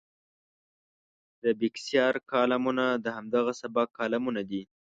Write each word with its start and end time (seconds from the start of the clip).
د 1.43 1.45
بېکسیار 1.59 2.13
کالمونه 2.31 2.85
د 3.03 3.05
همدغه 3.17 3.51
سبک 3.61 3.87
کالمونه 3.99 4.41
دي. 4.49 4.61